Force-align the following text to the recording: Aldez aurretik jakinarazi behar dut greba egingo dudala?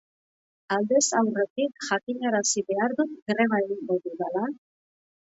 Aldez 0.77 1.01
aurretik 1.19 1.85
jakinarazi 1.89 2.63
behar 2.71 2.97
dut 3.03 3.13
greba 3.33 3.61
egingo 3.67 3.99
dudala? 4.07 4.43